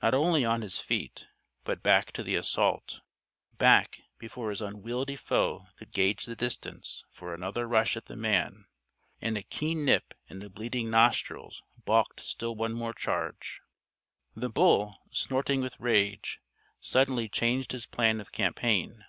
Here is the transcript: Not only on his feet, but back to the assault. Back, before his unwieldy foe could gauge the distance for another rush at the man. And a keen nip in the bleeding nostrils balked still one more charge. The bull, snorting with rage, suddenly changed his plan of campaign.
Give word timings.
Not 0.00 0.14
only 0.14 0.46
on 0.46 0.62
his 0.62 0.80
feet, 0.80 1.26
but 1.64 1.82
back 1.82 2.10
to 2.12 2.22
the 2.22 2.36
assault. 2.36 3.00
Back, 3.58 4.00
before 4.16 4.48
his 4.48 4.62
unwieldy 4.62 5.14
foe 5.14 5.66
could 5.76 5.92
gauge 5.92 6.24
the 6.24 6.34
distance 6.34 7.04
for 7.12 7.34
another 7.34 7.68
rush 7.68 7.94
at 7.94 8.06
the 8.06 8.16
man. 8.16 8.64
And 9.20 9.36
a 9.36 9.42
keen 9.42 9.84
nip 9.84 10.14
in 10.26 10.38
the 10.38 10.48
bleeding 10.48 10.88
nostrils 10.88 11.62
balked 11.84 12.20
still 12.20 12.54
one 12.56 12.72
more 12.72 12.94
charge. 12.94 13.60
The 14.34 14.48
bull, 14.48 14.96
snorting 15.10 15.60
with 15.60 15.78
rage, 15.78 16.40
suddenly 16.80 17.28
changed 17.28 17.72
his 17.72 17.84
plan 17.84 18.22
of 18.22 18.32
campaign. 18.32 19.04